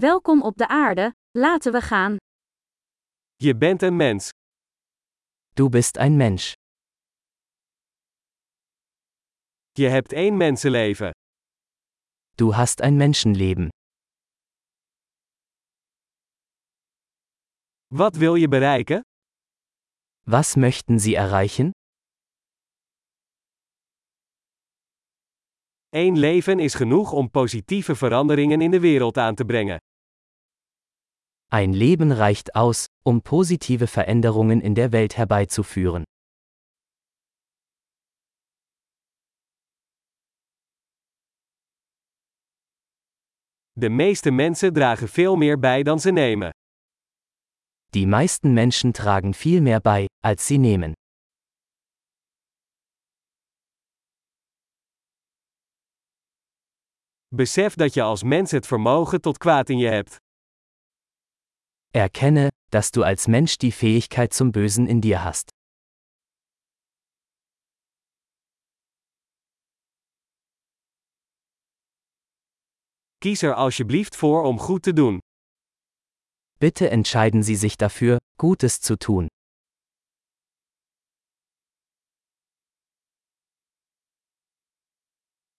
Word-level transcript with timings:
Welkom 0.00 0.42
op 0.42 0.56
de 0.56 0.68
aarde, 0.68 1.14
laten 1.30 1.72
we 1.72 1.80
gaan. 1.80 2.16
Je 3.34 3.56
bent 3.56 3.82
een 3.82 3.96
mens. 3.96 4.28
Du 5.54 5.68
bist 5.68 5.96
ein 5.96 6.16
Mensch. 6.16 6.52
Je 9.72 9.88
hebt 9.88 10.12
één 10.12 10.36
mensenleven. 10.36 11.10
Du 12.34 12.52
hast 12.52 12.80
ein 12.80 12.96
Menschenleben. 12.96 13.68
Wat 17.86 18.16
wil 18.16 18.34
je 18.34 18.48
bereiken? 18.48 19.00
Was 20.22 20.54
möchten 20.54 21.00
Sie 21.00 21.14
erreichen? 21.16 21.70
Eén 25.88 26.18
leven 26.18 26.58
is 26.58 26.74
genoeg 26.74 27.12
om 27.12 27.30
positieve 27.30 27.94
veranderingen 27.94 28.60
in 28.60 28.70
de 28.70 28.80
wereld 28.80 29.16
aan 29.16 29.34
te 29.34 29.44
brengen. 29.44 29.78
Ein 31.48 31.72
Leben 31.72 32.10
reicht 32.10 32.56
aus, 32.56 32.86
um 33.04 33.22
positive 33.22 33.86
Veränderungen 33.86 34.60
in 34.60 34.74
der 34.74 34.90
Welt 34.90 35.16
herbeizuführen. 35.16 36.04
De 43.78 43.88
meeste 43.88 44.30
mensen 44.30 44.72
dragen 44.72 45.08
veel 45.08 45.36
meer 45.36 45.58
bij 45.58 45.82
dan 45.82 46.00
ze 46.00 46.10
nemen. 46.10 46.50
Die 47.90 48.06
meisten 48.06 48.52
Menschen 48.52 48.92
tragen 48.92 49.34
viel 49.34 49.60
mehr 49.60 49.80
bei, 49.80 50.06
als 50.24 50.46
sie 50.46 50.58
nehmen. 50.58 50.92
Besef 57.28 57.74
dat 57.74 57.94
je 57.94 58.02
als 58.02 58.22
mens 58.22 58.50
het 58.50 58.66
vermogen 58.66 59.20
tot 59.20 59.38
kwaad 59.38 59.68
in 59.68 59.78
je 59.78 59.88
hebt. 59.88 60.16
Erkenne, 61.96 62.50
dass 62.70 62.90
du 62.90 63.02
als 63.04 63.26
Mensch 63.26 63.56
die 63.56 63.72
Fähigkeit 63.72 64.34
zum 64.34 64.52
Bösen 64.52 64.86
in 64.86 65.00
dir 65.00 65.24
hast. 65.24 65.48
Kies 73.22 73.42
er 73.42 73.56
alsjeblieft 73.56 74.14
voor 74.14 74.44
om 74.44 74.58
goed 74.58 74.82
te 74.82 74.92
doen. 74.92 75.20
Bitte 76.58 76.90
entscheiden 76.90 77.42
Sie 77.42 77.56
sich 77.56 77.78
dafür, 77.78 78.18
Gutes 78.38 78.82
zu 78.82 78.98
tun. 78.98 79.28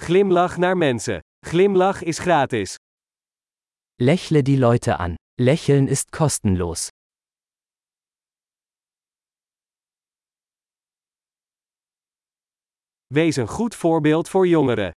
Glimlach 0.00 0.58
naar 0.58 0.76
mensen. 0.76 1.20
Glimlach 1.44 2.02
is 2.02 2.20
gratis. 2.20 2.76
Lächle 3.98 4.42
die 4.44 4.56
Leute 4.56 5.00
an. 5.00 5.19
Lächeln 5.42 5.88
ist 5.88 6.12
kostenlos. 6.12 6.90
Wees 13.06 13.36
een 13.36 13.48
goed 13.48 13.74
voorbeeld 13.74 14.28
voor 14.28 14.46
jongeren. 14.46 14.92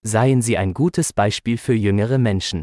Seien 0.00 0.42
Sie 0.42 0.58
ein 0.58 0.74
gutes 0.74 1.12
Beispiel 1.12 1.58
für 1.58 1.74
jüngere 1.74 2.18
Menschen. 2.18 2.62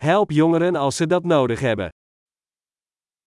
Help 0.00 0.30
jongeren 0.30 0.76
als 0.76 0.96
ze 0.96 1.06
dat 1.06 1.24
nodig 1.24 1.60
hebben. 1.60 1.90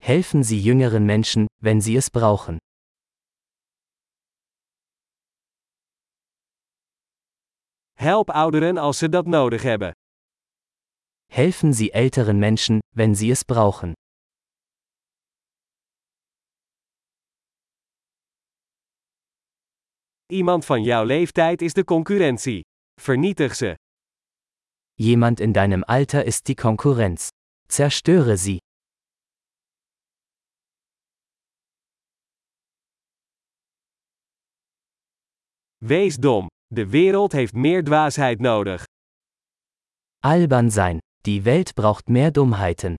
Helfen 0.01 0.43
Sie 0.43 0.59
jüngeren 0.59 1.05
Menschen, 1.05 1.45
wenn 1.61 1.81
sie 1.81 1.97
es 1.97 2.09
brauchen. 2.09 2.57
Help 7.97 8.29
ouderen 8.29 8.77
als 8.77 8.97
ze 8.97 9.09
dat 9.09 9.25
nodig 9.25 9.61
hebben. 9.61 9.91
Helfen 11.25 11.73
Sie 11.73 11.91
älteren 11.91 12.39
Menschen, 12.39 12.79
wenn 12.95 13.15
sie 13.15 13.31
es 13.31 13.43
brauchen. 13.43 13.93
Iemand 20.31 20.65
van 20.65 20.83
jouw 20.83 21.03
leeftijd 21.03 21.61
is 21.61 21.73
de 21.73 21.83
concurrentie. 21.83 22.61
Vernietig 23.01 23.55
ze. 23.55 23.75
Jemand 24.93 25.39
in 25.39 25.53
deinem 25.53 25.83
Alter 25.83 26.25
ist 26.25 26.47
die 26.47 26.55
Konkurrenz. 26.55 27.29
Zerstöre 27.67 28.37
sie. 28.37 28.59
Wees 35.79 36.17
dom. 36.17 36.47
De 36.75 36.89
wereld 36.89 37.31
heeft 37.31 37.53
meer 37.53 37.83
dwaasheid 37.83 38.39
nodig. 38.39 38.83
Albern 40.19 40.71
sein. 40.71 40.97
Die 41.21 41.41
Welt 41.41 41.73
braucht 41.73 42.07
mehr 42.07 42.31
Dummheiten. 42.31 42.95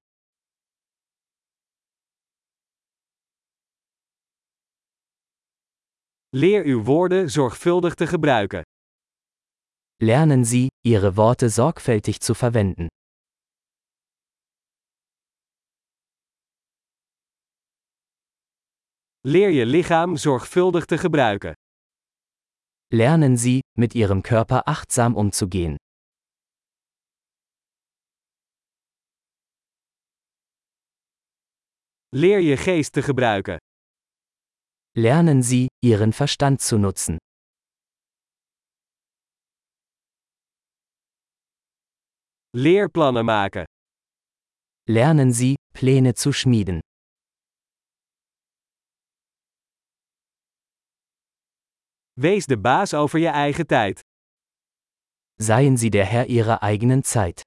Leer 6.29 6.65
uw 6.65 6.85
woorden 6.85 7.31
zorgvuldig 7.31 7.95
te 7.95 8.07
gebruiken. 8.07 8.63
Lernen 9.97 10.45
Sie, 10.45 10.69
Ihre 10.81 11.17
Worte 11.17 11.49
sorgfältig 11.49 12.19
zu 12.19 12.35
verwenden. 12.35 12.87
Leer 19.21 19.51
je 19.51 19.67
lichaam 19.67 20.17
zorgvuldig 20.17 20.85
te 20.85 20.99
gebruiken. 20.99 21.55
Lernen 22.93 23.37
Sie, 23.37 23.63
mit 23.77 23.97
Ihrem 23.97 24.23
Körper 24.23 24.69
achtsam 24.69 25.17
umzugehen. 25.17 25.77
Leer 32.15 32.39
je 32.41 32.57
geest 32.57 32.93
te 32.93 33.03
gebruiken. 33.03 33.59
Lernen 34.95 35.43
Sie, 35.43 35.67
Ihren 35.85 36.13
Verstand 36.13 36.61
zu 36.61 36.79
nutzen. 36.79 37.19
Leer 42.55 42.89
plannen 42.89 43.27
maken. 43.27 43.65
Lernen 44.89 45.33
Sie, 45.33 45.57
Pläne 45.75 46.15
zu 46.15 46.33
schmieden. 46.33 46.81
Wees 52.21 52.47
de 52.47 52.59
baas 52.59 52.95
over 52.95 53.19
je 53.19 53.29
eigen 53.29 53.67
tijd. 53.67 54.01
Seien 55.35 55.77
Sie 55.77 55.91
der 55.91 56.11
Herr 56.11 56.27
Ihrer 56.27 56.59
eigenen 56.59 57.03
Zeit. 57.03 57.41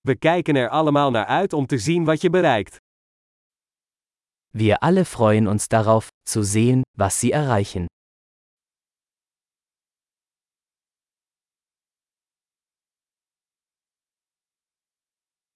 We 0.00 0.16
kijken 0.16 0.56
er 0.56 0.68
allemaal 0.68 1.10
naar 1.10 1.26
uit 1.26 1.52
om 1.52 1.66
te 1.66 1.78
zien 1.78 2.04
wat 2.04 2.20
je 2.20 2.30
bereikt. 2.30 2.76
Wir 4.48 4.78
alle 4.78 5.04
freuen 5.04 5.46
uns 5.46 5.68
darauf, 5.68 6.08
zu 6.28 6.42
sehen, 6.42 6.80
was 6.96 7.18
Sie 7.18 7.32
erreichen. 7.32 7.86